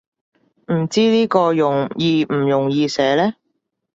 [0.73, 3.35] 唔知呢個容易唔容易寫呢